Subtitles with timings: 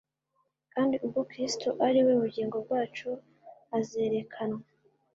[0.73, 3.09] «Kandi ubwo Kristo ari we bugingo bwacu
[3.77, 4.61] azerekanwa,